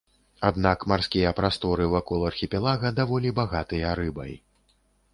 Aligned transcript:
Аднак 0.47 0.85
марскія 0.91 1.33
прасторы 1.41 1.87
вакол 1.95 2.27
архіпелага 2.31 2.95
даволі 3.03 3.37
багатыя 3.45 3.97
рыбай. 4.05 4.39